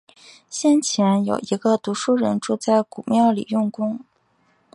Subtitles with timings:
[0.49, 4.03] 先前，有一个读书人住在古庙里用功